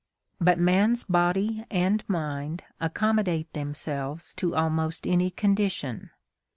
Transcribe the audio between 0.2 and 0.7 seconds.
But